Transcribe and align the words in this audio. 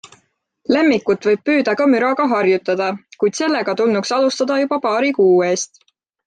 Lemmikut 0.75 1.27
võib 1.29 1.43
püüda 1.49 1.75
ka 1.81 1.87
müraga 1.91 2.25
harjutada, 2.31 2.87
kuid 3.25 3.37
sellega 3.41 3.77
tulnuks 3.83 4.15
alustada 4.19 4.59
juba 4.63 4.81
paari 4.87 5.13
kuu 5.21 5.31
eest. 5.51 5.81